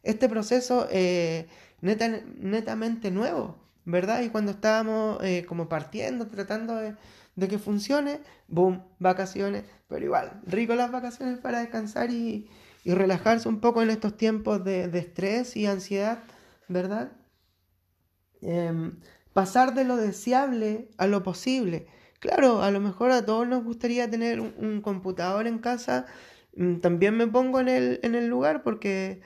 este 0.04 0.28
proceso 0.28 0.90
es 0.90 0.92
eh, 0.92 1.48
netamente 1.82 3.12
nuevo, 3.12 3.58
¿verdad? 3.86 4.24
Y 4.24 4.30
cuando 4.30 4.52
estábamos 4.52 5.24
eh, 5.24 5.46
como 5.48 5.70
partiendo, 5.70 6.28
tratando 6.28 6.76
de, 6.76 6.96
de 7.36 7.48
que 7.48 7.58
funcione, 7.58 8.20
boom, 8.50 8.84
vacaciones, 9.00 9.64
pero 9.88 10.04
igual, 10.04 10.42
rico 10.46 10.76
las 10.76 10.92
vacaciones 10.92 11.38
para 11.38 11.60
descansar 11.60 12.12
y 12.12 12.50
y 12.86 12.94
relajarse 12.94 13.50
un 13.50 13.60
poco 13.60 13.82
en 13.82 13.90
estos 13.90 14.16
tiempos 14.16 14.64
de, 14.64 14.86
estrés 14.98 15.58
y 15.58 15.66
ansiedad, 15.66 16.20
¿verdad? 16.70 17.12
Em, 18.42 19.00
pasar 19.34 19.74
de 19.74 19.84
lo 19.86 19.98
deseable 19.98 20.90
a 20.98 21.08
lo 21.08 21.24
posible. 21.24 21.88
Claro, 22.20 22.62
a 22.62 22.72
lo 22.72 22.80
mejor 22.80 23.12
a 23.12 23.26
todos 23.26 23.48
nos 23.48 23.64
gustaría 23.64 24.10
tener 24.10 24.40
un, 24.40 24.82
computador 24.82 25.48
en 25.48 25.58
casa. 25.60 26.06
Mm, 26.56 26.76
también 26.78 27.18
me 27.18 27.28
pongo 27.28 27.60
en 27.60 27.70
el, 27.70 28.00
en 28.04 28.14
el 28.16 28.28
lugar 28.28 28.64
porque 28.64 29.22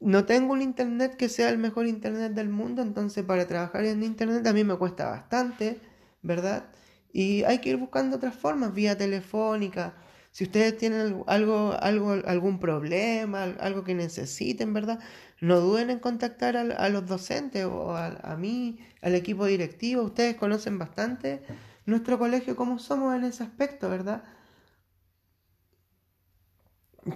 no 0.00 0.26
tengo 0.26 0.52
un 0.52 0.62
internet 0.62 1.16
que 1.16 1.28
sea 1.30 1.48
el 1.48 1.58
mejor 1.58 1.86
internet 1.86 2.32
del 2.34 2.50
mundo, 2.50 2.82
entonces 2.82 3.24
para 3.24 3.46
trabajar 3.48 3.84
en 3.86 4.02
internet 4.02 4.46
a 4.46 4.52
mí 4.52 4.64
me 4.64 4.76
cuesta 4.76 5.08
bastante, 5.08 5.80
¿verdad? 6.22 6.64
Y 7.12 7.44
hay 7.44 7.60
que 7.60 7.70
ir 7.70 7.76
buscando 7.78 8.16
otras 8.16 8.34
formas, 8.34 8.74
vía 8.74 8.98
telefónica. 8.98 9.94
Si 10.32 10.44
ustedes 10.44 10.76
tienen 10.78 11.22
algo, 11.26 11.76
algo, 11.80 12.12
algún 12.26 12.58
problema, 12.58 13.44
algo 13.44 13.84
que 13.84 13.94
necesiten, 13.94 14.72
¿verdad? 14.72 14.98
No 15.40 15.60
duden 15.60 15.90
en 15.90 15.98
contactar 16.00 16.56
a, 16.56 16.88
los 16.88 17.06
docentes 17.06 17.64
o 17.66 17.94
a, 17.94 18.06
a, 18.22 18.36
mí, 18.36 18.78
al 19.02 19.14
equipo 19.14 19.46
directivo. 19.46 20.02
Ustedes 20.02 20.36
conocen 20.36 20.78
bastante 20.78 21.42
nuestro 21.86 22.18
colegio, 22.18 22.56
cómo 22.56 22.78
somos 22.78 23.14
en 23.14 23.24
ese 23.24 23.44
aspecto, 23.44 23.88
¿verdad? 23.90 24.24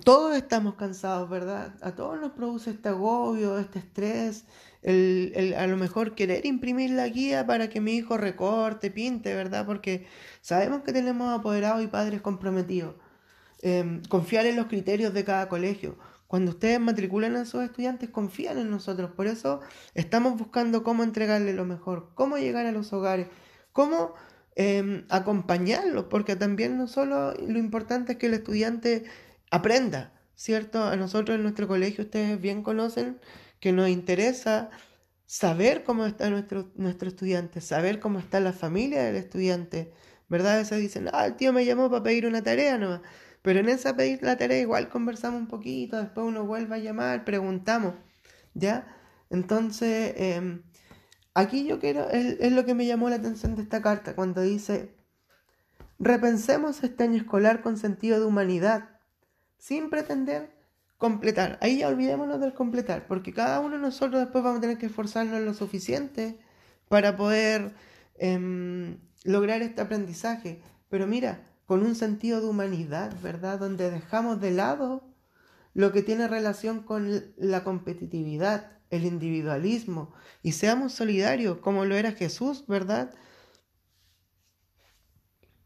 todos 0.04 0.36
estamos 0.36 0.74
cansados, 0.74 1.28
¿verdad? 1.30 1.74
A 1.80 1.94
todos 1.94 2.20
nos 2.20 2.32
produce 2.32 2.70
este 2.70 2.88
agobio, 2.88 3.58
este 3.58 3.78
estrés, 3.78 4.44
el, 4.82 5.54
a 5.56 5.66
lo 5.66 5.76
mejor 5.76 6.14
querer 6.14 6.44
imprimir 6.46 6.90
la 6.90 7.08
guía 7.08 7.46
para 7.46 7.68
que 7.68 7.80
mi 7.80 7.94
hijo 7.94 8.16
recorte, 8.16 8.90
pinte, 8.90 9.34
¿verdad? 9.34 9.64
Porque 9.66 10.06
sabemos 10.40 10.82
que 10.82 10.92
tenemos 10.92 11.38
apoderados 11.38 11.82
y 11.84 11.86
padres 11.86 12.20
comprometidos. 12.20 12.96
Em, 13.62 14.02
confiar 14.04 14.46
en 14.46 14.56
los 14.56 14.66
criterios 14.66 15.14
de 15.14 15.24
cada 15.24 15.48
colegio. 15.48 15.96
Cuando 16.26 16.50
ustedes 16.52 16.78
matriculan 16.80 17.36
a 17.36 17.44
sus 17.44 17.62
estudiantes, 17.62 18.10
confían 18.10 18.58
en 18.58 18.70
nosotros. 18.70 19.12
Por 19.12 19.26
eso 19.26 19.60
estamos 19.94 20.38
buscando 20.38 20.82
cómo 20.82 21.02
entregarle 21.04 21.54
lo 21.54 21.64
mejor, 21.64 22.10
cómo 22.14 22.36
llegar 22.36 22.66
a 22.66 22.72
los 22.72 22.92
hogares, 22.92 23.28
cómo 23.72 24.14
em, 24.56 25.04
acompañarlos, 25.10 26.06
porque 26.06 26.36
también 26.36 26.78
no 26.78 26.86
solo 26.88 27.32
lo 27.34 27.58
importante 27.58 28.12
es 28.12 28.18
que 28.18 28.26
el 28.26 28.34
estudiante 28.34 29.04
aprenda, 29.50 30.12
¿cierto? 30.34 30.84
A 30.84 30.96
nosotros 30.96 31.36
en 31.36 31.42
nuestro 31.42 31.68
colegio 31.68 32.04
ustedes 32.04 32.40
bien 32.40 32.62
conocen 32.62 33.20
que 33.60 33.72
nos 33.72 33.88
interesa 33.88 34.70
saber 35.26 35.84
cómo 35.84 36.06
está 36.06 36.30
nuestro, 36.30 36.70
nuestro 36.76 37.08
estudiante, 37.08 37.60
saber 37.60 38.00
cómo 38.00 38.18
está 38.18 38.40
la 38.40 38.52
familia 38.52 39.02
del 39.04 39.16
estudiante, 39.16 39.92
¿verdad? 40.28 40.54
A 40.54 40.58
veces 40.58 40.80
dicen, 40.80 41.08
ah, 41.12 41.26
el 41.26 41.36
tío 41.36 41.52
me 41.52 41.64
llamó 41.64 41.90
para 41.90 42.02
pedir 42.02 42.26
una 42.26 42.42
tarea 42.42 42.78
nomás. 42.78 43.00
Pero 43.46 43.60
en 43.60 43.68
esa 43.68 43.94
pedir 43.94 44.24
la 44.24 44.36
tarea 44.36 44.58
igual 44.58 44.88
conversamos 44.88 45.40
un 45.40 45.46
poquito, 45.46 45.96
después 45.98 46.26
uno 46.26 46.44
vuelve 46.44 46.74
a 46.74 46.78
llamar, 46.78 47.24
preguntamos, 47.24 47.94
¿ya? 48.54 48.92
Entonces, 49.30 50.14
em, 50.16 50.64
aquí 51.32 51.64
yo 51.64 51.78
quiero, 51.78 52.10
es, 52.10 52.50
lo 52.50 52.64
que 52.64 52.74
me 52.74 52.86
llamó 52.86 53.08
la 53.08 53.14
atención 53.14 53.54
de 53.54 53.62
esta 53.62 53.80
carta, 53.80 54.16
cuando 54.16 54.42
dice, 54.42 54.96
repensemos 56.00 56.82
este 56.82 57.04
año 57.04 57.18
escolar 57.18 57.62
con 57.62 57.76
sentido 57.76 58.18
de 58.18 58.26
humanidad, 58.26 58.98
sin 59.58 59.90
pretender 59.90 60.50
completar. 60.98 61.56
Ahí 61.62 61.78
ya 61.78 61.86
olvidémonos 61.86 62.40
del 62.40 62.52
completar, 62.52 63.06
porque 63.06 63.32
cada 63.32 63.60
uno 63.60 63.76
de 63.76 63.82
nosotros 63.82 64.22
después 64.22 64.42
vamos 64.42 64.58
a 64.58 64.62
tener 64.62 64.76
que 64.76 64.86
esforzarnos 64.86 65.40
lo 65.40 65.54
suficiente 65.54 66.40
para 66.88 67.16
poder 67.16 67.76
em, 68.16 68.98
lograr 69.22 69.62
este 69.62 69.82
aprendizaje. 69.82 70.60
Pero 70.88 71.06
mira, 71.06 71.44
con 71.66 71.84
un 71.84 71.94
sentido 71.94 72.40
de 72.40 72.46
humanidad, 72.46 73.12
¿verdad? 73.22 73.58
Donde 73.58 73.90
dejamos 73.90 74.40
de 74.40 74.52
lado 74.52 75.04
lo 75.74 75.92
que 75.92 76.02
tiene 76.02 76.28
relación 76.28 76.80
con 76.82 77.34
la 77.36 77.62
competitividad, 77.64 78.78
el 78.90 79.04
individualismo, 79.04 80.14
y 80.42 80.52
seamos 80.52 80.94
solidarios 80.94 81.58
como 81.58 81.84
lo 81.84 81.96
era 81.96 82.12
Jesús, 82.12 82.64
¿verdad? 82.66 83.12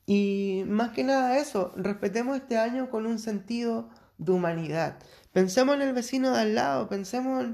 Y 0.07 0.65
más 0.67 0.91
que 0.91 1.05
nada 1.05 1.39
eso, 1.39 1.73
respetemos 1.77 2.37
este 2.37 2.59
año 2.59 2.91
con 2.91 3.07
un 3.07 3.21
sentido 3.21 3.91
de 4.19 4.33
humanidad. 4.33 4.99
Pensemos 5.33 5.77
en 5.77 5.83
el 5.83 5.93
vecino 5.93 6.33
de 6.33 6.41
al 6.41 6.55
lado, 6.57 6.89
pensemos 6.89 7.45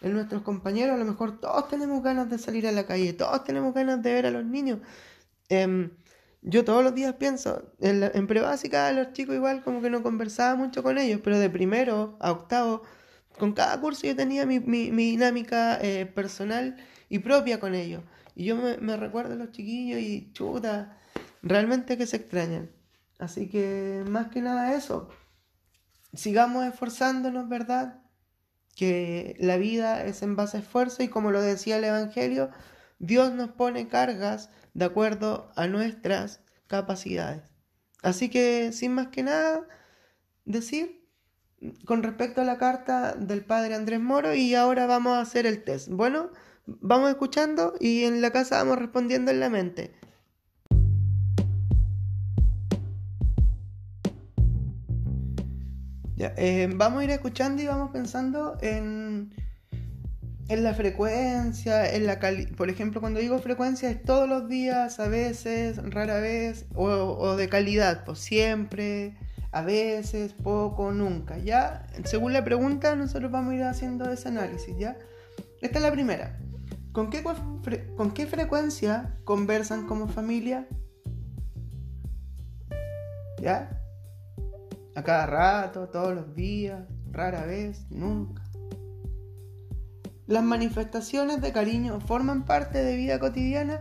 en, 0.00 0.12
nuestros 0.12 0.42
compañeros, 0.42 0.94
a 0.94 0.98
lo 0.98 1.06
mejor 1.06 1.40
todos 1.40 1.68
tenemos 1.68 2.02
ganas 2.02 2.30
de 2.30 2.38
salir 2.38 2.68
a 2.68 2.72
la 2.72 2.86
calle, 2.86 3.14
todos 3.14 3.42
tenemos 3.42 3.74
ganas 3.74 4.02
de 4.02 4.12
ver 4.12 4.26
a 4.26 4.30
los 4.30 4.44
niños. 4.44 4.78
Em, 5.48 5.90
yo 6.44 6.64
todos 6.64 6.84
los 6.84 6.94
días 6.94 7.14
pienso, 7.14 7.72
en, 7.80 8.02
en 8.02 8.26
prebásica 8.26 8.92
los 8.92 9.12
chicos 9.12 9.34
igual 9.34 9.64
como 9.64 9.80
que 9.82 9.90
no 9.90 10.02
conversaba 10.02 10.54
mucho 10.54 10.82
con 10.82 10.98
ellos, 10.98 11.20
pero 11.24 11.38
de 11.38 11.50
primero 11.50 12.16
a 12.20 12.30
octavo, 12.30 12.82
con 13.38 13.52
cada 13.52 13.80
curso 13.80 14.06
yo 14.06 14.14
tenía 14.14 14.46
mi, 14.46 14.58
dinámica 14.60 15.78
eh, 15.80 16.06
personal 16.06 16.76
y 17.08 17.18
propia 17.20 17.58
con 17.60 17.74
ellos. 17.74 18.02
Y 18.36 18.44
yo 18.44 18.56
me 18.56 18.96
recuerdo 18.96 19.34
a 19.34 19.36
los 19.36 19.52
chiquillos 19.52 20.00
y 20.00 20.30
chuta, 20.32 20.98
realmente 21.42 21.96
que 21.96 22.06
se 22.06 22.16
extrañan. 22.16 22.70
Así 23.18 23.48
que 23.48 24.04
más 24.08 24.28
que 24.28 24.42
nada 24.42 24.74
eso, 24.74 25.08
sigamos 26.12 26.66
esforzándonos, 26.66 27.48
¿verdad? 27.48 28.02
Que 28.76 29.36
la 29.38 29.56
vida 29.56 30.04
es 30.04 30.22
en 30.22 30.36
base 30.36 30.58
a 30.58 30.60
esfuerzo 30.60 31.02
y 31.02 31.08
como 31.08 31.30
lo 31.30 31.40
decía 31.40 31.76
el 31.78 31.84
Evangelio, 31.84 32.50
Dios 32.98 33.32
nos 33.32 33.50
pone 33.50 33.88
cargas 33.88 34.50
de 34.74 34.84
acuerdo 34.84 35.50
a 35.56 35.66
nuestras 35.66 36.40
capacidades. 36.66 37.42
Así 38.02 38.28
que 38.28 38.72
sin 38.72 38.92
más 38.92 39.08
que 39.08 39.22
nada 39.22 39.66
decir 40.44 41.04
con 41.86 42.02
respecto 42.02 42.42
a 42.42 42.44
la 42.44 42.58
carta 42.58 43.14
del 43.14 43.44
padre 43.44 43.74
Andrés 43.74 44.00
Moro 44.00 44.34
y 44.34 44.54
ahora 44.54 44.86
vamos 44.86 45.14
a 45.14 45.20
hacer 45.20 45.46
el 45.46 45.64
test. 45.64 45.88
Bueno, 45.88 46.30
vamos 46.66 47.10
escuchando 47.10 47.74
y 47.80 48.04
en 48.04 48.20
la 48.20 48.30
casa 48.30 48.58
vamos 48.58 48.78
respondiendo 48.78 49.30
en 49.30 49.40
la 49.40 49.48
mente. 49.48 49.94
Eh, 56.16 56.70
vamos 56.74 57.00
a 57.00 57.04
ir 57.04 57.10
escuchando 57.10 57.62
y 57.62 57.66
vamos 57.66 57.90
pensando 57.90 58.56
en, 58.60 59.34
en 60.48 60.62
la 60.62 60.74
frecuencia, 60.74 61.90
en 61.90 62.06
la 62.06 62.20
Por 62.56 62.68
ejemplo, 62.68 63.00
cuando 63.00 63.20
digo 63.20 63.38
frecuencia 63.38 63.90
es 63.90 64.02
todos 64.02 64.28
los 64.28 64.48
días, 64.48 65.00
a 65.00 65.08
veces, 65.08 65.78
rara 65.90 66.20
vez, 66.20 66.66
o, 66.74 67.36
de 67.36 67.48
calidad, 67.48 68.04
pues 68.04 68.18
siempre, 68.18 69.16
a 69.52 69.62
veces, 69.62 70.34
poco, 70.34 70.92
nunca. 70.92 71.38
Ya, 71.38 71.86
según 72.04 72.32
la 72.32 72.44
pregunta, 72.44 72.94
nosotros 72.94 73.30
vamos 73.30 73.52
a 73.52 73.56
ir 73.56 73.62
haciendo 73.64 74.10
ese 74.10 74.28
análisis, 74.28 74.76
¿ya? 74.76 74.98
Esta 75.62 75.78
es 75.78 75.82
la 75.82 75.92
primera. 75.92 76.38
¿Con 76.92 77.10
qué, 77.10 77.24
¿Con 77.96 78.12
qué 78.12 78.26
frecuencia 78.26 79.16
conversan 79.24 79.86
como 79.86 80.08
familia? 80.08 80.68
¿Ya? 83.40 83.80
A 84.94 85.02
cada 85.02 85.26
rato, 85.26 85.88
todos 85.88 86.14
los 86.14 86.34
días, 86.34 86.86
rara 87.10 87.46
vez, 87.46 87.86
nunca. 87.90 88.43
Las 90.26 90.42
manifestaciones 90.42 91.40
de 91.40 91.52
cariño 91.52 92.00
forman 92.00 92.44
parte 92.44 92.82
de 92.82 92.96
vida 92.96 93.18
cotidiana. 93.18 93.80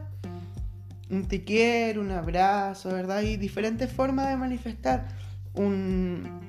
Un 1.10 1.28
te 1.28 1.44
quiero, 1.44 2.02
un 2.02 2.12
abrazo, 2.12 2.90
¿verdad? 2.90 3.22
Y 3.22 3.38
diferentes 3.38 3.92
formas 3.92 4.30
de 4.30 4.38
manifestar. 4.38 5.08
Un, 5.54 6.42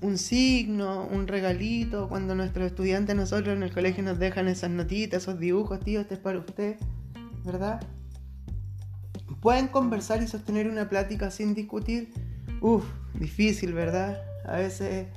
un 0.00 0.18
signo, 0.18 1.06
un 1.10 1.26
regalito, 1.26 2.08
cuando 2.08 2.34
nuestros 2.34 2.66
estudiantes, 2.66 3.16
nosotros 3.16 3.56
en 3.56 3.62
el 3.62 3.72
colegio 3.72 4.04
nos 4.04 4.18
dejan 4.18 4.48
esas 4.48 4.70
notitas, 4.70 5.22
esos 5.22 5.40
dibujos, 5.40 5.80
tío, 5.80 6.00
este 6.00 6.14
es 6.14 6.20
para 6.20 6.38
usted, 6.38 6.76
¿verdad? 7.44 7.80
Pueden 9.40 9.68
conversar 9.68 10.22
y 10.22 10.26
sostener 10.26 10.68
una 10.68 10.88
plática 10.88 11.30
sin 11.30 11.54
discutir 11.54 12.12
Uf, 12.64 12.84
difícil, 13.12 13.74
¿verdad? 13.74 14.22
A 14.46 14.56
veces 14.56 15.08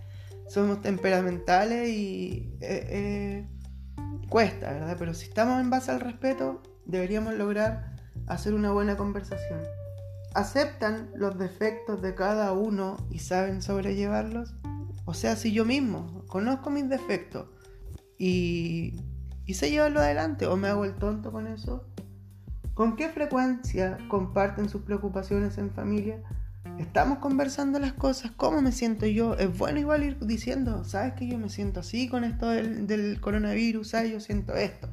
somos 0.49 0.81
temperamentales 0.81 1.87
y 1.87 2.51
eh, 2.59 2.87
eh, 2.89 3.47
cuesta, 4.29 4.71
¿verdad? 4.71 4.95
Pero 4.99 5.13
si 5.13 5.27
estamos 5.27 5.59
en 5.59 5.69
base 5.69 5.91
al 5.91 5.99
respeto, 5.99 6.61
deberíamos 6.85 7.33
lograr 7.35 7.95
hacer 8.27 8.53
una 8.53 8.71
buena 8.71 8.97
conversación. 8.97 9.61
¿Aceptan 10.33 11.09
los 11.15 11.37
defectos 11.37 12.01
de 12.01 12.13
cada 12.13 12.51
uno 12.51 12.97
y 13.09 13.19
saben 13.19 13.61
sobrellevarlos? 13.61 14.55
O 15.05 15.13
sea, 15.13 15.35
si 15.35 15.51
yo 15.51 15.65
mismo 15.65 16.23
conozco 16.27 16.69
mis 16.69 16.89
defectos 16.89 17.47
y, 18.17 19.01
y 19.45 19.53
sé 19.53 19.71
llevarlo 19.71 19.99
adelante 20.01 20.45
o 20.47 20.57
me 20.57 20.67
hago 20.67 20.85
el 20.85 20.95
tonto 20.95 21.31
con 21.31 21.47
eso, 21.47 21.87
¿con 22.73 22.95
qué 22.95 23.09
frecuencia 23.09 23.97
comparten 24.09 24.69
sus 24.69 24.81
preocupaciones 24.81 25.57
en 25.57 25.71
familia? 25.71 26.21
Estamos 26.79 27.17
conversando 27.17 27.79
las 27.79 27.93
cosas, 27.93 28.31
cómo 28.37 28.61
me 28.61 28.71
siento 28.71 29.07
yo. 29.07 29.35
Es 29.35 29.57
bueno 29.57 29.79
igual 29.79 30.03
ir 30.03 30.19
diciendo, 30.19 30.83
sabes 30.83 31.13
que 31.13 31.27
yo 31.27 31.39
me 31.39 31.49
siento 31.49 31.79
así 31.79 32.07
con 32.07 32.23
esto 32.23 32.49
del, 32.49 33.19
coronavirus, 33.19 33.89
¿sabes? 33.89 34.11
Yo 34.11 34.19
siento 34.19 34.53
esto. 34.53 34.87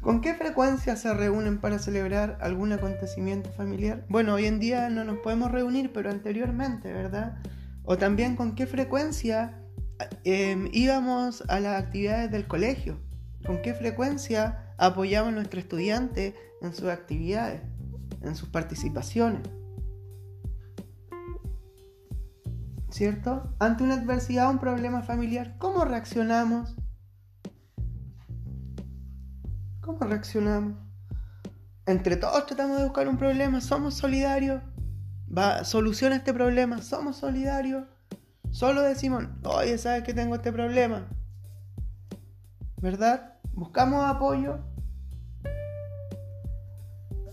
¿Con 0.00 0.20
qué 0.20 0.34
frecuencia 0.34 0.96
se 0.96 1.12
reúnen 1.12 1.58
para 1.58 1.78
celebrar 1.78 2.38
algún 2.40 2.72
acontecimiento 2.72 3.50
familiar? 3.52 4.04
Bueno, 4.08 4.34
hoy 4.34 4.46
en 4.46 4.58
día 4.58 4.88
no 4.88 5.04
nos 5.04 5.18
podemos 5.18 5.50
reunir, 5.50 5.92
pero 5.92 6.10
anteriormente, 6.10 6.92
¿verdad? 6.92 7.38
O 7.84 7.98
también 7.98 8.36
con 8.36 8.54
qué 8.54 8.66
frecuencia 8.66 9.58
em, 10.24 10.68
íbamos 10.72 11.44
a 11.48 11.60
las 11.60 11.82
actividades 11.82 12.30
del 12.30 12.46
colegio. 12.46 12.98
¿Con 13.46 13.60
qué 13.60 13.74
frecuencia 13.74 14.74
apoyamos 14.78 15.32
a 15.32 15.34
nuestro 15.36 15.60
estudiante 15.60 16.34
en 16.64 16.74
sus 16.74 16.88
actividades, 16.88 17.60
en 18.24 18.36
sus 18.36 18.48
participaciones? 18.48 19.42
¿Cierto? 22.90 23.54
Ante 23.58 23.82
una 23.82 23.94
adversidad 23.94 24.50
un 24.50 24.58
problema 24.58 25.02
familiar, 25.02 25.56
¿cómo 25.58 25.84
reaccionamos? 25.84 26.76
¿Cómo 29.80 29.98
reaccionamos? 30.00 30.76
Entre 31.86 32.16
todos 32.16 32.46
tratamos 32.46 32.78
de 32.78 32.84
buscar 32.84 33.08
un 33.08 33.18
problema, 33.18 33.60
somos 33.60 33.94
solidarios. 33.94 34.62
Va, 35.36 35.64
soluciona 35.64 36.16
este 36.16 36.32
problema, 36.32 36.80
somos 36.80 37.16
solidarios. 37.16 37.84
Solo 38.50 38.82
decimos, 38.82 39.24
oye, 39.44 39.76
sabes 39.76 40.04
que 40.04 40.14
tengo 40.14 40.36
este 40.36 40.52
problema. 40.52 41.08
¿Verdad? 42.80 43.34
Buscamos 43.52 44.04
apoyo. 44.06 44.60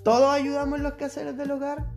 Todos 0.04 0.34
ayudamos 0.34 0.80
en 0.80 0.84
los 0.84 0.94
quehaceres 0.94 1.38
del 1.38 1.52
hogar. 1.52 1.88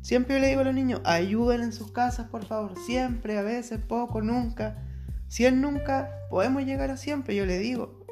Siempre 0.00 0.40
le 0.40 0.48
digo 0.48 0.62
a 0.62 0.64
los 0.64 0.74
niños, 0.74 1.00
ayuden 1.04 1.60
en 1.60 1.72
sus 1.72 1.92
casas, 1.92 2.28
por 2.28 2.44
favor. 2.44 2.76
Siempre, 2.76 3.38
a 3.38 3.42
veces, 3.42 3.78
poco, 3.78 4.20
nunca. 4.20 4.82
Si 5.28 5.44
es 5.44 5.52
nunca, 5.52 6.10
podemos 6.30 6.64
llegar 6.64 6.90
a 6.90 6.96
siempre, 6.96 7.36
yo 7.36 7.46
le 7.46 7.58
digo. 7.58 8.04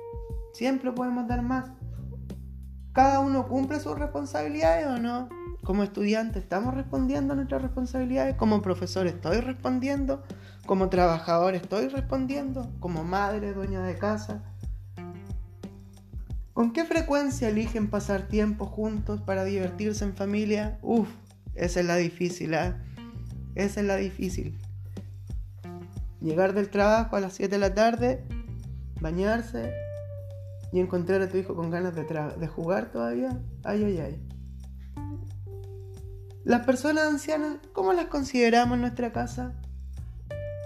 Siempre 0.53 0.93
podemos 0.93 1.27
dar 1.27 1.43
más. 1.43 1.71
¿Cada 2.93 3.21
uno 3.21 3.49
cumple 3.49 3.81
sus 3.81 3.99
responsabilidades 3.99 4.87
o 4.87 4.99
no? 4.99 5.29
Como 5.65 5.83
estudiante, 5.83 6.39
¿estamos 6.39 6.75
respondiendo 6.75 7.33
a 7.33 7.37
nuestras 7.37 7.63
responsabilidades? 7.63 8.37
Como 8.37 8.63
profesor, 8.63 9.07
¿estoy 9.07 9.41
respondiendo? 9.41 10.23
Como 10.65 10.89
trabajador, 10.89 11.55
¿estoy 11.55 11.89
respondiendo? 11.89 12.71
Como 12.79 13.03
madre, 13.05 13.53
dueña 13.53 13.83
de 13.83 13.99
casa. 13.99 14.45
¿Con 16.57 16.73
qué 16.73 16.87
frecuencia 16.87 17.51
eligen 17.51 17.91
pasar 17.91 18.29
tiempo 18.29 18.65
juntos 18.65 19.21
para 19.21 19.45
divertirse 19.45 20.05
en 20.05 20.17
familia? 20.17 20.79
Uf, 20.81 21.07
esa 21.55 21.81
es 21.81 21.87
la 21.87 21.97
difícil, 21.97 22.55
¿eh? 22.55 22.73
Esa 23.55 23.81
es 23.81 23.87
la 23.87 23.97
difícil. 23.97 24.59
Llegar 26.23 26.55
del 26.55 26.71
trabajo 26.71 27.15
a 27.15 27.21
las 27.21 27.35
7 27.35 27.51
de 27.51 27.59
la 27.59 27.75
tarde, 27.75 28.25
bañarse, 29.03 29.71
y 30.73 30.81
encontrar 30.81 31.21
a 31.21 31.29
tu 31.29 31.37
hijo 31.37 31.55
con 31.55 31.71
ganas 31.71 31.95
de, 31.95 32.05
de 32.05 32.49
jugar 32.49 32.91
todavía, 32.91 33.39
ay, 33.63 33.85
ay, 33.85 33.99
ay. 33.99 34.27
Las 36.43 36.65
personas 36.65 37.05
ancianas, 37.05 37.59
¿cómo 37.75 37.93
las 37.93 38.07
consideramos 38.07 38.77
en 38.77 38.81
nuestra 38.81 39.13
casa? 39.13 39.53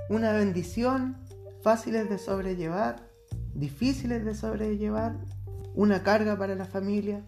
Una 0.08 0.30
bendición, 0.30 1.16
fáciles 1.62 2.08
de 2.08 2.18
sobrellevar, 2.18 3.10
difíciles 3.54 4.24
de 4.24 4.36
sobrellevar, 4.36 5.16
una 5.74 6.02
carga 6.02 6.36
para 6.36 6.54
la 6.54 6.64
familia. 6.64 7.24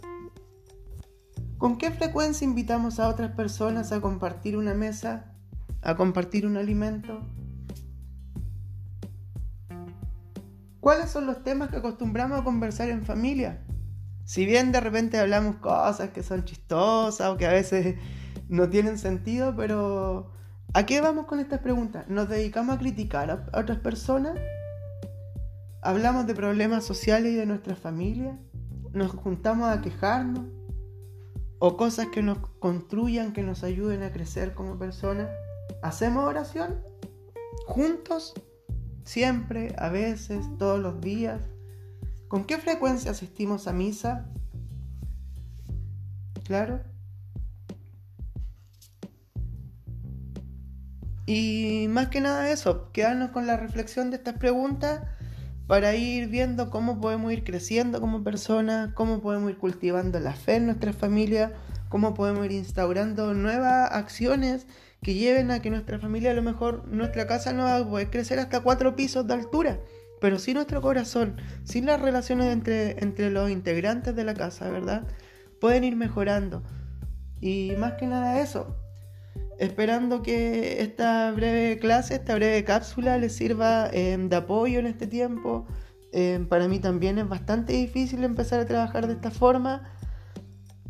¿Con 1.58 1.78
qué 1.78 1.90
frecuencia 1.90 2.44
invitamos 2.44 2.98
a 2.98 3.08
otras 3.08 3.32
personas 3.32 3.92
a 3.92 4.00
compartir 4.00 4.56
una 4.56 4.74
mesa, 4.74 5.32
a 5.80 5.96
compartir 5.96 6.46
un 6.46 6.56
alimento? 6.56 7.20
¿Cuáles 10.80 11.10
son 11.10 11.26
los 11.26 11.44
temas 11.44 11.70
que 11.70 11.76
acostumbramos 11.76 12.40
a 12.40 12.44
conversar 12.44 12.88
en 12.88 13.04
familia? 13.04 13.62
Si 14.24 14.44
bien 14.46 14.72
de 14.72 14.80
repente 14.80 15.18
hablamos 15.18 15.56
cosas 15.56 16.10
que 16.10 16.24
son 16.24 16.44
chistosas 16.44 17.28
o 17.28 17.36
que 17.36 17.46
a 17.46 17.52
veces 17.52 17.96
no 18.48 18.68
tienen 18.68 18.98
sentido, 18.98 19.54
pero 19.54 20.32
¿a 20.74 20.84
qué 20.84 21.00
vamos 21.00 21.26
con 21.26 21.38
estas 21.38 21.60
preguntas? 21.60 22.08
¿Nos 22.08 22.28
dedicamos 22.28 22.74
a 22.74 22.78
criticar 22.80 23.30
a 23.30 23.58
otras 23.58 23.78
personas? 23.78 24.38
¿Hablamos 25.84 26.28
de 26.28 26.36
problemas 26.36 26.84
sociales 26.84 27.32
y 27.32 27.34
de 27.34 27.44
nuestra 27.44 27.74
familia? 27.74 28.38
¿Nos 28.92 29.10
juntamos 29.10 29.68
a 29.68 29.80
quejarnos? 29.80 30.46
¿O 31.58 31.76
cosas 31.76 32.06
que 32.12 32.22
nos 32.22 32.38
construyan, 32.60 33.32
que 33.32 33.42
nos 33.42 33.64
ayuden 33.64 34.04
a 34.04 34.12
crecer 34.12 34.54
como 34.54 34.78
personas? 34.78 35.28
¿Hacemos 35.82 36.22
oración? 36.22 36.80
¿Juntos? 37.66 38.32
Siempre, 39.02 39.74
a 39.76 39.88
veces, 39.88 40.46
todos 40.56 40.78
los 40.78 41.00
días. 41.00 41.42
¿Con 42.28 42.44
qué 42.44 42.58
frecuencia 42.58 43.10
asistimos 43.10 43.66
a 43.66 43.72
misa? 43.72 44.30
Claro. 46.44 46.78
Y 51.26 51.86
más 51.88 52.06
que 52.06 52.20
nada 52.20 52.52
eso, 52.52 52.92
quedarnos 52.92 53.30
con 53.30 53.48
la 53.48 53.56
reflexión 53.56 54.10
de 54.10 54.18
estas 54.18 54.38
preguntas 54.38 55.00
para 55.72 55.94
ir 55.94 56.28
viendo 56.28 56.68
cómo 56.68 57.00
podemos 57.00 57.32
ir 57.32 57.44
creciendo 57.44 57.98
como 57.98 58.22
personas, 58.22 58.92
cómo 58.92 59.22
podemos 59.22 59.48
ir 59.52 59.56
cultivando 59.56 60.20
la 60.20 60.34
fe 60.34 60.56
en 60.56 60.66
nuestra 60.66 60.92
familia, 60.92 61.54
cómo 61.88 62.12
podemos 62.12 62.44
ir 62.44 62.52
instaurando 62.52 63.32
nuevas 63.32 63.90
acciones 63.90 64.66
que 65.00 65.14
lleven 65.14 65.50
a 65.50 65.62
que 65.62 65.70
nuestra 65.70 65.98
familia, 65.98 66.32
a 66.32 66.34
lo 66.34 66.42
mejor 66.42 66.86
nuestra 66.88 67.26
casa 67.26 67.54
no 67.54 67.62
va 67.62 67.78
a 67.78 67.88
poder 67.88 68.10
crecer 68.10 68.38
hasta 68.38 68.60
cuatro 68.60 68.94
pisos 68.96 69.26
de 69.26 69.32
altura, 69.32 69.80
pero 70.20 70.38
sin 70.38 70.56
nuestro 70.56 70.82
corazón, 70.82 71.40
sin 71.64 71.86
las 71.86 72.02
relaciones 72.02 72.52
entre, 72.52 73.02
entre 73.02 73.30
los 73.30 73.48
integrantes 73.48 74.14
de 74.14 74.24
la 74.24 74.34
casa, 74.34 74.68
¿verdad? 74.68 75.06
Pueden 75.58 75.84
ir 75.84 75.96
mejorando. 75.96 76.62
Y 77.40 77.72
más 77.78 77.94
que 77.94 78.06
nada 78.06 78.42
eso, 78.42 78.76
esperando 79.62 80.22
que 80.22 80.82
esta 80.82 81.30
breve 81.30 81.78
clase, 81.78 82.14
esta 82.16 82.34
breve 82.34 82.64
cápsula 82.64 83.16
les 83.18 83.36
sirva 83.36 83.88
eh, 83.92 84.16
de 84.18 84.36
apoyo 84.36 84.80
en 84.80 84.86
este 84.86 85.06
tiempo. 85.06 85.66
Eh, 86.12 86.44
para 86.48 86.66
mí 86.66 86.80
también 86.80 87.18
es 87.18 87.28
bastante 87.28 87.72
difícil 87.72 88.24
empezar 88.24 88.58
a 88.58 88.66
trabajar 88.66 89.06
de 89.06 89.12
esta 89.14 89.30
forma. 89.30 89.82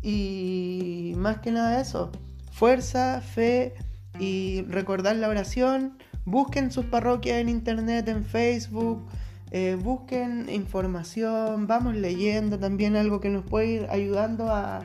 Y 0.01 1.13
más 1.17 1.37
que 1.37 1.51
nada 1.51 1.79
eso, 1.79 2.11
fuerza, 2.51 3.21
fe 3.21 3.75
y 4.19 4.63
recordar 4.63 5.17
la 5.17 5.29
oración. 5.29 5.99
Busquen 6.25 6.71
sus 6.71 6.85
parroquias 6.85 7.37
en 7.37 7.49
internet, 7.49 8.07
en 8.07 8.23
Facebook. 8.25 9.05
Eh, 9.51 9.77
busquen 9.79 10.49
información, 10.49 11.67
vamos 11.67 11.95
leyendo 11.95 12.57
también 12.57 12.95
algo 12.95 13.19
que 13.19 13.29
nos 13.29 13.45
puede 13.45 13.67
ir 13.67 13.87
ayudando 13.91 14.49
a, 14.49 14.81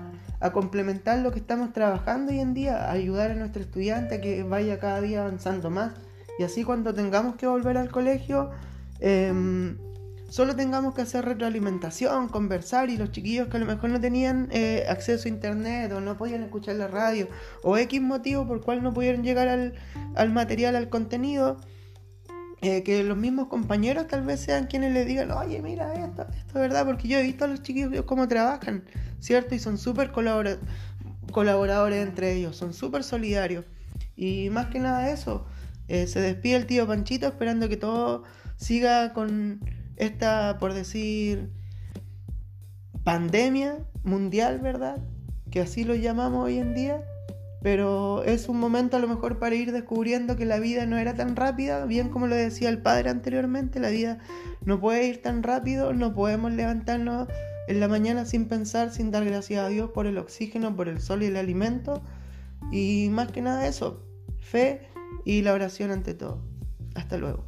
complementar 0.53 1.19
lo 1.19 1.33
que 1.33 1.41
estamos 1.41 1.73
trabajando 1.73 2.33
hoy 2.33 2.41
en 2.41 2.55
día, 2.55 2.91
ayudar 2.91 3.33
a 3.33 3.35
nuestro 3.35 3.63
estudiante 3.63 4.17
a 4.17 4.21
que 4.21 4.43
vaya 4.43 4.79
cada 4.79 5.01
día 5.01 5.21
avanzando 5.21 5.71
más. 5.71 5.93
Y 6.39 6.45
así 6.45 6.65
cuando 6.65 6.95
tengamos 6.95 7.37
que 7.37 7.47
volver 7.47 7.77
al 7.77 7.91
colegio, 7.91 8.51
em, 9.01 9.77
solo 10.29 10.55
tengamos 10.55 10.95
que 10.95 11.03
hacer 11.03 11.25
retroalimentación, 11.25 12.29
conversar 12.29 12.91
y 12.91 12.97
los 12.97 13.11
chiquillos 13.11 13.49
que 13.49 13.57
a 13.57 13.61
lo 13.61 13.67
mejor 13.67 13.91
no 13.91 14.01
tenían 14.01 14.49
eh, 14.53 14.85
acceso 14.89 15.27
a 15.27 15.31
internet 15.31 15.91
o 15.93 16.01
no 16.01 16.17
podían 16.17 16.43
escuchar 16.43 16.77
la 16.77 16.87
radio 16.87 17.29
o 17.63 17.77
X 17.77 18.01
motivo 18.01 18.47
por 18.47 18.61
cual 18.63 18.83
no 18.83 18.93
pudieron 18.93 19.23
llegar 19.23 19.49
al, 19.49 20.31
material, 20.31 20.77
al 20.77 20.89
contenido, 20.89 21.57
eh, 22.61 22.83
que 22.83 23.05
los 23.05 23.17
mismos 23.17 23.47
compañeros 23.49 24.09
tal 24.09 24.23
vez 24.25 24.41
sean 24.41 24.67
quienes 24.67 24.93
le 24.93 25.05
digan, 25.05 25.31
oye, 25.31 25.63
mira 25.63 25.95
esto, 25.95 26.23
esto 26.23 26.49
es 26.49 26.55
verdad, 26.55 26.85
porque 26.85 27.07
yo 27.07 27.19
he 27.19 27.23
visto 27.23 27.45
a 27.45 27.49
los 27.49 27.63
chiquillos 27.63 28.05
cómo 28.05 28.27
trabajan, 28.27 28.85
¿cierto? 29.21 29.55
Y 29.55 29.61
son 29.61 29.79
súper 29.79 30.11
colaboradores 30.11 32.07
entre 32.07 32.35
ellos, 32.35 32.57
son 32.57 32.75
súper 32.75 33.05
solidarios. 33.05 33.65
Y 34.17 34.51
más 34.51 34.67
que 34.67 34.81
nada 34.81 35.11
eso, 35.11 35.47
eh, 35.87 36.09
se 36.09 36.21
despide 36.21 36.57
el 36.57 36.67
tío 36.67 36.87
Panchito 36.87 37.29
esperando 37.29 37.69
que 37.69 37.77
todo 37.77 38.25
siga 38.57 39.13
con 39.13 39.61
esta, 39.97 40.59
por 40.59 40.75
decir, 40.75 41.51
pandemia 43.05 43.79
mundial, 44.03 44.59
¿verdad? 44.59 44.99
Que 45.51 45.61
así 45.61 45.85
lo 45.85 45.95
llamamos 45.95 46.45
hoy 46.45 46.59
en 46.59 46.75
día. 46.75 47.03
Pero 47.71 48.25
es 48.25 48.49
un 48.49 48.59
momento 48.59 48.97
a 48.97 48.99
lo 48.99 49.09
mejor 49.09 49.39
para 49.39 49.55
ir 49.55 49.73
descubriendo 49.73 50.37
que 50.37 50.47
la 50.47 50.59
vida 50.59 50.87
no 50.87 50.97
era 50.97 51.13
tan 51.13 51.37
rápida, 51.37 51.85
bien 51.85 52.09
como 52.09 52.27
lo 52.27 52.35
decía 52.35 52.71
el 52.71 52.81
padre 52.81 53.11
anteriormente, 53.11 53.79
la 53.79 53.91
vida 53.91 54.21
no 54.65 54.81
puede 54.81 55.07
ir 55.07 55.21
tan 55.21 55.43
rápido, 55.43 55.93
no 55.93 56.15
podemos 56.15 56.51
levantarnos 56.51 57.29
en 57.69 57.79
la 57.79 57.87
mañana 57.87 58.25
sin 58.25 58.49
pensar, 58.49 58.91
sin 58.91 59.11
dar 59.11 59.27
gracias 59.27 59.63
a 59.63 59.69
Dios 59.69 59.91
por 59.91 60.07
el 60.07 60.17
oxígeno, 60.17 60.75
por 60.75 60.89
el 60.89 61.03
sol 61.03 61.23
y 61.23 61.27
el 61.27 61.37
alimento. 61.37 62.03
Y 62.73 63.11
más 63.11 63.31
que 63.33 63.43
nada 63.43 63.67
eso, 63.67 64.03
fe 64.39 64.89
y 65.27 65.43
la 65.43 65.53
oración 65.53 65.91
ante 65.91 66.15
todo. 66.15 66.41
Hasta 66.95 67.19
luego. 67.19 67.48